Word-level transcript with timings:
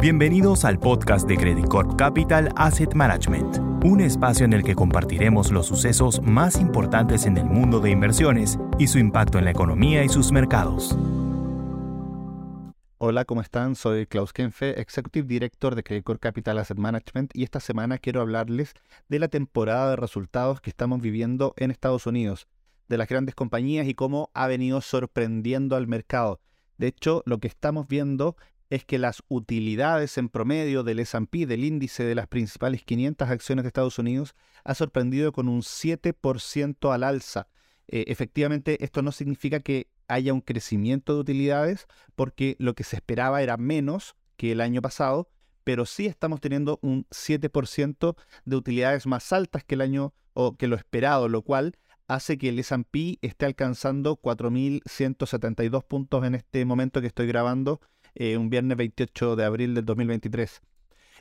Bienvenidos 0.00 0.64
al 0.64 0.80
podcast 0.80 1.28
de 1.28 1.36
Credit 1.36 1.66
Corp 1.66 1.98
Capital 1.98 2.48
Asset 2.56 2.94
Management, 2.94 3.58
un 3.84 4.00
espacio 4.00 4.46
en 4.46 4.54
el 4.54 4.62
que 4.62 4.74
compartiremos 4.74 5.52
los 5.52 5.66
sucesos 5.66 6.22
más 6.22 6.58
importantes 6.58 7.26
en 7.26 7.36
el 7.36 7.44
mundo 7.44 7.80
de 7.80 7.90
inversiones 7.90 8.58
y 8.78 8.86
su 8.86 8.98
impacto 8.98 9.36
en 9.36 9.44
la 9.44 9.50
economía 9.50 10.02
y 10.02 10.08
sus 10.08 10.32
mercados. 10.32 10.96
Hola, 12.96 13.26
¿cómo 13.26 13.42
están? 13.42 13.74
Soy 13.74 14.06
Klaus 14.06 14.32
Kenfe, 14.32 14.80
Executive 14.80 15.28
Director 15.28 15.74
de 15.74 15.82
Credit 15.82 16.02
Corp 16.02 16.18
Capital 16.18 16.56
Asset 16.56 16.78
Management 16.78 17.32
y 17.36 17.42
esta 17.42 17.60
semana 17.60 17.98
quiero 17.98 18.22
hablarles 18.22 18.72
de 19.10 19.18
la 19.18 19.28
temporada 19.28 19.90
de 19.90 19.96
resultados 19.96 20.62
que 20.62 20.70
estamos 20.70 21.02
viviendo 21.02 21.52
en 21.58 21.70
Estados 21.70 22.06
Unidos, 22.06 22.48
de 22.88 22.96
las 22.96 23.06
grandes 23.06 23.34
compañías 23.34 23.86
y 23.86 23.92
cómo 23.92 24.30
ha 24.32 24.46
venido 24.46 24.80
sorprendiendo 24.80 25.76
al 25.76 25.88
mercado. 25.88 26.40
De 26.78 26.86
hecho, 26.86 27.22
lo 27.26 27.36
que 27.36 27.48
estamos 27.48 27.86
viendo 27.86 28.36
es 28.70 28.84
que 28.84 28.98
las 28.98 29.22
utilidades 29.28 30.16
en 30.16 30.28
promedio 30.28 30.84
del 30.84 31.00
S&P, 31.00 31.44
del 31.44 31.64
índice 31.64 32.04
de 32.04 32.14
las 32.14 32.28
principales 32.28 32.84
500 32.84 33.28
acciones 33.28 33.64
de 33.64 33.68
Estados 33.68 33.98
Unidos, 33.98 34.36
ha 34.64 34.74
sorprendido 34.74 35.32
con 35.32 35.48
un 35.48 35.62
7% 35.62 36.94
al 36.94 37.02
alza. 37.02 37.48
Eh, 37.88 38.04
efectivamente, 38.06 38.82
esto 38.84 39.02
no 39.02 39.10
significa 39.10 39.58
que 39.58 39.88
haya 40.06 40.32
un 40.32 40.40
crecimiento 40.40 41.14
de 41.14 41.20
utilidades, 41.20 41.88
porque 42.14 42.56
lo 42.60 42.74
que 42.74 42.84
se 42.84 42.96
esperaba 42.96 43.42
era 43.42 43.56
menos 43.56 44.14
que 44.36 44.52
el 44.52 44.60
año 44.60 44.80
pasado, 44.80 45.28
pero 45.64 45.84
sí 45.84 46.06
estamos 46.06 46.40
teniendo 46.40 46.78
un 46.80 47.06
7% 47.10 48.16
de 48.44 48.56
utilidades 48.56 49.06
más 49.06 49.32
altas 49.32 49.64
que 49.64 49.74
el 49.74 49.80
año 49.80 50.14
o 50.32 50.56
que 50.56 50.68
lo 50.68 50.76
esperado, 50.76 51.28
lo 51.28 51.42
cual 51.42 51.76
hace 52.06 52.38
que 52.38 52.48
el 52.48 52.58
S&P 52.60 53.18
esté 53.20 53.46
alcanzando 53.46 54.16
4.172 54.20 55.84
puntos 55.84 56.24
en 56.24 56.36
este 56.36 56.64
momento 56.64 57.00
que 57.00 57.08
estoy 57.08 57.26
grabando 57.26 57.80
eh, 58.14 58.36
un 58.36 58.50
viernes 58.50 58.76
28 58.76 59.36
de 59.36 59.44
abril 59.44 59.74
del 59.74 59.84
2023. 59.84 60.60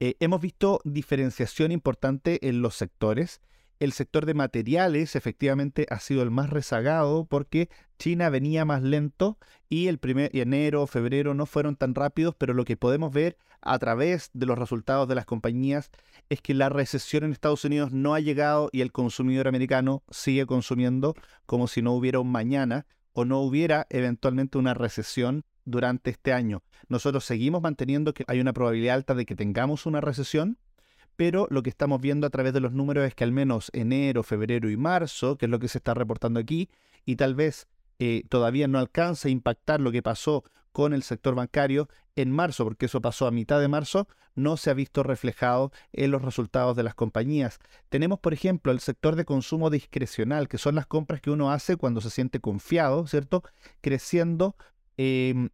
Eh, 0.00 0.16
hemos 0.20 0.40
visto 0.40 0.80
diferenciación 0.84 1.72
importante 1.72 2.48
en 2.48 2.62
los 2.62 2.74
sectores. 2.74 3.40
El 3.80 3.92
sector 3.92 4.26
de 4.26 4.34
materiales 4.34 5.16
efectivamente 5.16 5.86
ha 5.90 6.00
sido 6.00 6.22
el 6.22 6.30
más 6.30 6.50
rezagado 6.50 7.24
porque 7.24 7.68
China 7.98 8.28
venía 8.28 8.64
más 8.64 8.82
lento 8.82 9.38
y 9.68 9.88
el 9.88 9.98
primer 9.98 10.34
enero, 10.36 10.86
febrero 10.86 11.34
no 11.34 11.46
fueron 11.46 11.76
tan 11.76 11.94
rápidos, 11.94 12.34
pero 12.36 12.54
lo 12.54 12.64
que 12.64 12.76
podemos 12.76 13.12
ver 13.12 13.36
a 13.62 13.78
través 13.78 14.30
de 14.32 14.46
los 14.46 14.58
resultados 14.58 15.08
de 15.08 15.14
las 15.14 15.26
compañías 15.26 15.90
es 16.28 16.40
que 16.40 16.54
la 16.54 16.68
recesión 16.68 17.24
en 17.24 17.32
Estados 17.32 17.64
Unidos 17.64 17.92
no 17.92 18.14
ha 18.14 18.20
llegado 18.20 18.70
y 18.72 18.80
el 18.80 18.92
consumidor 18.92 19.48
americano 19.48 20.02
sigue 20.10 20.46
consumiendo 20.46 21.14
como 21.46 21.68
si 21.68 21.82
no 21.82 21.92
hubiera 21.92 22.20
un 22.20 22.32
mañana 22.32 22.86
o 23.12 23.24
no 23.24 23.40
hubiera 23.40 23.86
eventualmente 23.90 24.58
una 24.58 24.74
recesión 24.74 25.44
durante 25.70 26.10
este 26.10 26.32
año. 26.32 26.62
Nosotros 26.88 27.24
seguimos 27.24 27.62
manteniendo 27.62 28.12
que 28.12 28.24
hay 28.26 28.40
una 28.40 28.52
probabilidad 28.52 28.96
alta 28.96 29.14
de 29.14 29.24
que 29.24 29.36
tengamos 29.36 29.86
una 29.86 30.00
recesión, 30.00 30.58
pero 31.16 31.46
lo 31.50 31.62
que 31.62 31.70
estamos 31.70 32.00
viendo 32.00 32.26
a 32.26 32.30
través 32.30 32.52
de 32.52 32.60
los 32.60 32.72
números 32.72 33.06
es 33.06 33.14
que 33.14 33.24
al 33.24 33.32
menos 33.32 33.70
enero, 33.72 34.22
febrero 34.22 34.70
y 34.70 34.76
marzo, 34.76 35.36
que 35.36 35.46
es 35.46 35.50
lo 35.50 35.58
que 35.58 35.68
se 35.68 35.78
está 35.78 35.94
reportando 35.94 36.40
aquí, 36.40 36.70
y 37.04 37.16
tal 37.16 37.34
vez 37.34 37.68
eh, 37.98 38.22
todavía 38.28 38.68
no 38.68 38.78
alcanza 38.78 39.28
a 39.28 39.30
impactar 39.30 39.80
lo 39.80 39.92
que 39.92 40.02
pasó 40.02 40.44
con 40.72 40.94
el 40.94 41.02
sector 41.02 41.34
bancario 41.34 41.88
en 42.16 42.30
marzo, 42.30 42.64
porque 42.64 42.86
eso 42.86 43.00
pasó 43.00 43.26
a 43.26 43.30
mitad 43.30 43.60
de 43.60 43.68
marzo, 43.68 44.08
no 44.34 44.56
se 44.56 44.70
ha 44.70 44.74
visto 44.74 45.02
reflejado 45.02 45.72
en 45.92 46.10
los 46.10 46.22
resultados 46.22 46.76
de 46.76 46.84
las 46.84 46.94
compañías. 46.94 47.58
Tenemos, 47.88 48.20
por 48.20 48.32
ejemplo, 48.32 48.72
el 48.72 48.80
sector 48.80 49.16
de 49.16 49.24
consumo 49.24 49.68
discrecional, 49.68 50.48
que 50.48 50.58
son 50.58 50.76
las 50.76 50.86
compras 50.86 51.20
que 51.20 51.30
uno 51.30 51.50
hace 51.50 51.76
cuando 51.76 52.00
se 52.00 52.10
siente 52.10 52.40
confiado, 52.40 53.06
¿cierto? 53.06 53.42
Creciendo 53.80 54.56
Em, 55.02 55.48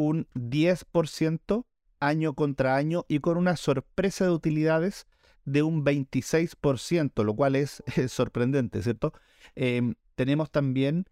un 0.00 0.26
10% 0.34 1.66
año 2.00 2.34
contra 2.34 2.76
año 2.76 3.04
y 3.08 3.20
con 3.20 3.36
una 3.36 3.56
sorpresa 3.56 4.24
de 4.24 4.30
utilidades 4.30 5.06
de 5.44 5.62
un 5.62 5.84
26%, 5.84 7.22
lo 7.24 7.34
cual 7.36 7.56
es, 7.56 7.82
sorprendente, 8.08 8.82
¿cierto? 8.82 9.12
Em, 9.54 9.94
tenemos 10.14 10.50
también 10.50 11.06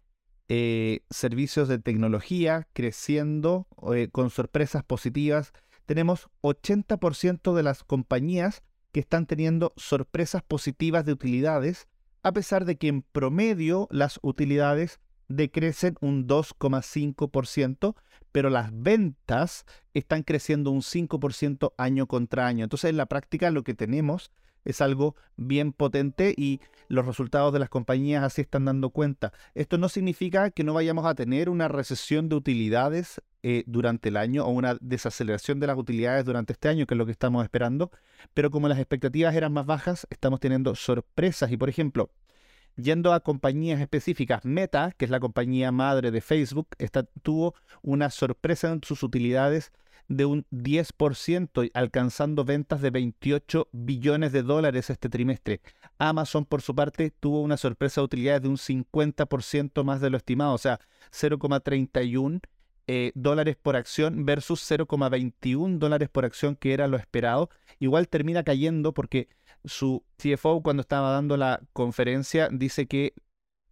eh, 0.47 1.01
servicios 1.09 1.67
de 1.67 1.77
tecnología 1.77 2.67
creciendo 2.73 3.67
eh, 3.93 4.09
con 4.11 4.31
sorpresas 4.31 4.83
positivas. 4.83 5.53
Tenemos 5.85 6.29
80% 6.41 7.53
de 7.53 7.63
las 7.63 7.83
compañías 7.83 8.63
que 8.91 8.99
están 8.99 9.27
teniendo 9.27 9.73
sorpresas 9.77 10.41
positivas 10.41 11.05
de 11.05 11.13
utilidades, 11.13 11.87
a 12.23 12.31
pesar 12.31 12.65
de 12.65 12.77
que 12.77 12.87
en 12.87 13.03
promedio 13.03 13.87
las 13.91 14.19
utilidades 14.23 14.99
decrecen 15.29 15.95
un 16.01 16.27
2,5%, 16.27 17.95
pero 18.31 18.49
las 18.49 18.69
ventas 18.73 19.65
están 19.93 20.23
creciendo 20.23 20.71
un 20.71 20.81
5% 20.81 21.73
año 21.77 22.07
contra 22.07 22.47
año. 22.47 22.63
Entonces, 22.65 22.89
en 22.89 22.97
la 22.97 23.05
práctica 23.05 23.49
lo 23.51 23.63
que 23.63 23.73
tenemos 23.73 24.31
es 24.65 24.81
algo 24.81 25.15
bien 25.37 25.71
potente 25.71 26.33
y 26.35 26.59
los 26.89 27.05
resultados 27.05 27.53
de 27.53 27.59
las 27.59 27.69
compañías 27.69 28.23
así 28.23 28.41
están 28.41 28.65
dando 28.65 28.89
cuenta. 28.89 29.31
Esto 29.55 29.77
no 29.77 29.89
significa 29.89 30.49
que 30.51 30.63
no 30.63 30.73
vayamos 30.73 31.05
a 31.05 31.15
tener 31.15 31.49
una 31.49 31.67
recesión 31.67 32.29
de 32.29 32.35
utilidades 32.35 33.21
eh, 33.41 33.63
durante 33.67 34.09
el 34.09 34.17
año 34.17 34.45
o 34.45 34.49
una 34.49 34.77
desaceleración 34.81 35.59
de 35.59 35.67
las 35.67 35.77
utilidades 35.77 36.25
durante 36.25 36.53
este 36.53 36.67
año, 36.67 36.85
que 36.85 36.93
es 36.93 36.97
lo 36.97 37.05
que 37.05 37.11
estamos 37.11 37.43
esperando, 37.43 37.89
pero 38.33 38.51
como 38.51 38.67
las 38.67 38.79
expectativas 38.79 39.33
eran 39.33 39.53
más 39.53 39.65
bajas, 39.65 40.07
estamos 40.09 40.39
teniendo 40.39 40.75
sorpresas 40.75 41.51
y, 41.51 41.57
por 41.57 41.69
ejemplo, 41.69 42.09
Yendo 42.81 43.11
a 43.11 43.19
compañías 43.19 43.81
específicas, 43.81 44.45
Meta, 44.45 44.93
que 44.97 45.03
es 45.03 45.11
la 45.11 45.19
compañía 45.19 45.71
madre 45.71 46.11
de 46.11 46.21
Facebook, 46.21 46.69
tuvo 47.23 47.53
una 47.81 48.09
sorpresa 48.09 48.71
en 48.71 48.81
sus 48.83 49.03
utilidades 49.03 49.73
de 50.07 50.23
un 50.25 50.45
10%, 50.51 51.71
alcanzando 51.73 52.45
ventas 52.45 52.81
de 52.81 52.89
28 52.89 53.67
billones 53.73 54.31
de 54.31 54.43
dólares 54.43 54.89
este 54.89 55.09
trimestre. 55.09 55.61
Amazon, 55.97 56.45
por 56.45 56.61
su 56.61 56.73
parte, 56.73 57.11
tuvo 57.11 57.41
una 57.41 57.57
sorpresa 57.57 57.99
de 57.99 58.05
utilidades 58.05 58.43
de 58.43 58.47
un 58.47 58.57
50% 58.57 59.83
más 59.83 59.99
de 59.99 60.09
lo 60.09 60.17
estimado, 60.17 60.53
o 60.53 60.57
sea, 60.57 60.79
0,31 61.11 62.39
eh, 62.91 63.11
dólares 63.13 63.55
por 63.55 63.75
acción 63.75 64.25
versus 64.25 64.67
0,21 64.67 65.77
dólares 65.77 66.09
por 66.09 66.25
acción 66.25 66.55
que 66.55 66.73
era 66.73 66.87
lo 66.87 66.97
esperado. 66.97 67.51
Igual 67.77 68.07
termina 68.07 68.41
cayendo 68.41 68.95
porque 68.95 69.29
su 69.63 70.03
CFO 70.17 70.63
cuando 70.63 70.81
estaba 70.81 71.11
dando 71.11 71.37
la 71.37 71.61
conferencia 71.71 72.49
dice 72.51 72.87
que 72.87 73.13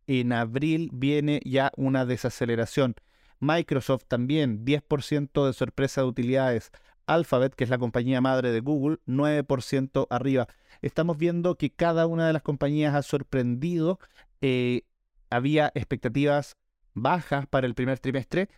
en 0.06 0.34
abril 0.34 0.92
viene 0.94 1.42
ya 1.44 1.72
una 1.78 2.06
desaceleración. 2.06 2.94
Microsoft 3.40 4.04
también, 4.08 4.64
10% 4.64 5.48
de 5.48 5.54
sorpresa 5.54 6.02
de 6.02 6.08
utilidades. 6.08 6.70
Alphabet, 7.08 7.56
que 7.56 7.64
es 7.64 7.72
la 7.72 7.80
compañía 7.80 8.22
madre 8.22 8.52
de 8.52 8.60
Google, 8.60 9.00
9% 9.08 10.06
arriba. 10.12 10.48
Estamos 10.84 11.18
viendo 11.18 11.56
que 11.56 11.72
cada 11.72 12.06
una 12.06 12.28
de 12.28 12.34
las 12.34 12.44
compañías 12.44 12.94
ha 12.94 13.02
sorprendido. 13.02 13.98
Eh, 14.42 14.84
había 15.32 15.72
expectativas 15.74 16.56
bajas 16.94 17.48
para 17.48 17.66
el 17.66 17.74
primer 17.74 17.98
trimestre 17.98 18.50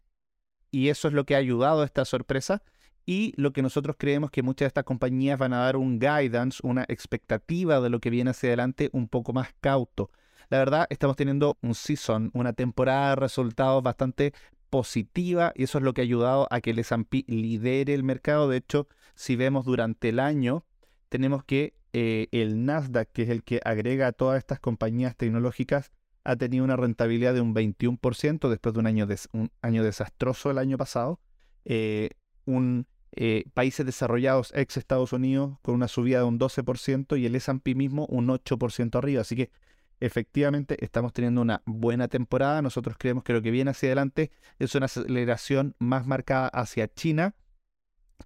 y 0.72 0.90
eso 0.90 1.07
es 1.07 1.13
lo 1.13 1.25
que 1.25 1.35
ha 1.35 1.40
ayudado 1.40 1.81
a 1.81 1.85
esta 1.85 2.06
sorpresa 2.06 2.62
y 3.06 3.34
lo 3.38 3.53
que 3.53 3.62
nosotros 3.62 3.96
creemos 3.97 4.30
que 4.30 4.44
muchas 4.44 4.66
de 4.66 4.68
estas 4.68 4.84
compañías 4.84 5.40
van 5.40 5.53
a 5.53 5.59
dar 5.59 5.78
un 5.78 6.00
guidance, 6.00 6.59
una 6.63 6.85
expectativa 6.88 7.81
de 7.81 7.90
lo 7.90 8.00
que 8.00 8.12
viene 8.12 8.31
hacia 8.31 8.50
adelante 8.50 8.90
un 8.94 9.07
poco 9.07 9.34
más 9.34 9.50
cauto. 9.62 10.12
La 10.50 10.59
verdad, 10.59 10.88
estamos 10.90 11.16
teniendo 11.16 11.57
un 11.62 11.75
season, 11.75 12.31
una 12.34 12.53
temporada 12.53 13.09
de 13.09 13.16
resultados 13.16 13.81
bastante 13.81 14.34
positiva 14.69 15.53
y 15.56 15.63
eso 15.63 15.80
es 15.80 15.84
lo 15.84 15.94
que 15.94 16.02
ha 16.02 16.03
ayudado 16.03 16.47
a 16.52 16.62
que 16.62 16.72
el 16.72 16.80
S&P 16.80 17.25
lidere 17.28 17.94
el 17.94 18.03
mercado. 18.03 18.47
De 18.47 18.57
hecho, 18.57 18.88
si 19.16 19.36
vemos 19.36 19.66
durante 19.66 20.09
el 20.09 20.19
año, 20.19 20.63
tenemos 21.09 21.44
que 21.44 21.74
eh, 21.94 22.28
el 22.31 22.66
Nasdaq, 22.66 23.12
que 23.12 23.24
es 23.24 23.30
el 23.30 23.44
que 23.44 23.59
agrega 23.66 24.07
a 24.07 24.12
todas 24.12 24.38
estas 24.38 24.59
compañías 24.59 25.16
tecnológicas, 25.16 25.91
ha 26.24 26.35
tenido 26.35 26.63
una 26.63 26.75
rentabilidad 26.75 27.34
de 27.34 27.41
un 27.41 27.53
21% 27.53 28.50
después 28.50 28.74
de 28.74 28.80
un 28.80 28.88
año, 28.88 29.07
un 29.34 29.52
año 29.62 29.84
desastroso 29.84 30.52
el 30.52 30.57
año 30.57 30.78
pasado. 30.78 31.19
Eh, 31.66 32.12
un 32.46 32.88
eh, 33.12 33.46
países 33.53 33.86
desarrollados 33.86 34.54
ex 34.56 34.77
Estados 34.77 35.13
Unidos 35.13 35.57
con 35.62 35.75
una 35.75 35.88
subida 35.88 36.19
de 36.19 36.25
un 36.25 36.39
12% 36.39 37.19
y 37.19 37.25
el 37.25 37.36
S&P 37.36 37.75
mismo 37.75 38.06
un 38.07 38.27
8% 38.27 38.95
arriba. 38.98 39.21
Así 39.21 39.36
que 39.36 39.51
efectivamente 40.00 40.77
estamos 40.83 41.13
teniendo 41.13 41.42
una 41.42 41.62
buena 41.66 42.07
temporada. 42.07 42.62
Nosotros 42.62 42.98
creemos 42.98 43.24
que 43.24 43.33
lo 43.33 43.42
que 43.42 43.51
viene 43.51 43.71
hacia 43.71 43.88
adelante 43.88 44.31
es 44.60 44.75
una 44.75 44.86
aceleración 44.86 45.75
más 45.80 46.06
marcada 46.06 46.48
hacia 46.50 46.88
China 46.88 47.36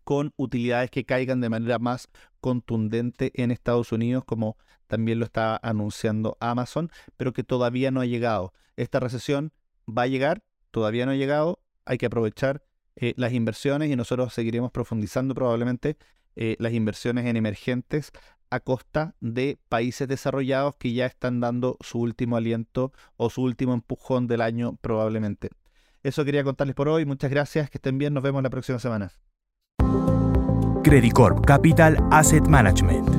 con 0.04 0.34
utilidades 0.38 0.90
que 0.90 1.06
caigan 1.06 1.40
de 1.40 1.50
manera 1.50 1.80
más 1.80 2.10
contundente 2.44 3.31
en 3.42 3.51
Estados 3.51 3.94
Unidos, 3.94 4.25
como 4.25 4.57
también 4.88 5.18
lo 5.18 5.25
está 5.25 5.57
anunciando 5.63 6.38
Amazon, 6.42 6.92
pero 7.16 7.31
que 7.31 7.45
todavía 7.45 7.90
no 7.90 8.01
ha 8.01 8.06
llegado. 8.06 8.54
Esta 8.75 9.00
recesión 9.00 9.54
va 9.88 10.04
a 10.04 10.07
llegar, 10.07 10.44
todavía 10.69 11.06
no 11.06 11.13
ha 11.13 11.16
llegado, 11.16 11.62
hay 11.86 11.98
que 11.98 12.07
aprovechar 12.07 12.62
eh, 12.98 13.13
las 13.16 13.31
inversiones 13.31 13.90
y 13.90 13.95
nosotros 13.95 14.34
seguiremos 14.34 14.72
profundizando 14.72 15.34
probablemente 15.34 15.98
eh, 16.36 16.57
las 16.60 16.74
inversiones 16.74 17.25
en 17.28 17.38
emergentes 17.38 18.12
a 18.50 18.60
costa 18.60 19.16
de 19.22 19.57
países 19.69 20.07
desarrollados 20.10 20.75
que 20.75 20.92
ya 20.92 21.06
están 21.06 21.40
dando 21.40 21.78
su 21.80 22.00
último 22.00 22.36
aliento 22.36 22.92
o 23.16 23.30
su 23.30 23.42
último 23.42 23.74
empujón 23.74 24.28
del 24.28 24.42
año 24.42 24.75
probablemente. 24.81 25.50
Eso 26.04 26.25
quería 26.25 26.44
contarles 26.44 26.75
por 26.75 26.90
hoy. 26.90 27.06
Muchas 27.06 27.31
gracias, 27.31 27.69
que 27.69 27.78
estén 27.78 27.98
bien, 27.98 28.13
nos 28.13 28.22
vemos 28.22 28.44
la 28.44 28.50
próxima 28.50 28.80
semana. 28.80 29.13
Credit 30.83 31.13
Corp 31.13 31.45
Capital 31.45 31.95
Asset 32.12 32.47
Management 32.47 33.12